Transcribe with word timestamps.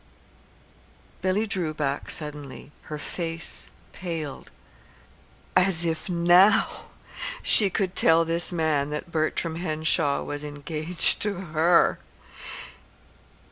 Billy 1.21 1.45
drew 1.45 1.75
back 1.75 2.09
suddenly. 2.09 2.71
Her 2.85 2.97
face 2.97 3.69
paled. 3.93 4.51
As 5.55 5.85
if 5.85 6.09
now 6.09 6.87
she 7.43 7.69
could 7.69 7.93
tell 7.95 8.25
this 8.25 8.51
man 8.51 8.89
that 8.89 9.11
Bertram 9.11 9.57
Henshaw 9.57 10.23
was 10.23 10.43
engaged 10.43 11.21
to 11.21 11.33
her! 11.53 11.99